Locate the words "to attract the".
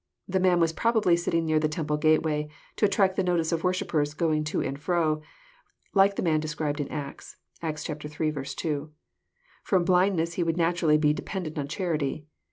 2.77-3.23